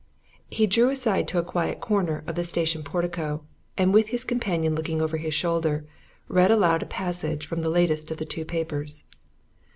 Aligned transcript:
He 0.49 0.65
drew 0.65 0.89
aside 0.89 1.27
to 1.27 1.37
a 1.37 1.43
quiet 1.43 1.79
corner 1.79 2.23
of 2.25 2.33
the 2.33 2.43
station 2.43 2.81
portico, 2.81 3.43
and 3.77 3.93
with 3.93 4.07
his 4.09 4.23
companion 4.23 4.73
looking 4.73 4.99
over 4.99 5.17
his 5.17 5.35
shoulder, 5.35 5.85
read 6.27 6.49
aloud 6.49 6.81
a 6.81 6.87
passage 6.87 7.45
from 7.45 7.61
the 7.61 7.69
latest 7.69 8.09
of 8.09 8.17
the 8.17 8.25
two 8.25 8.43
papers. 8.43 9.03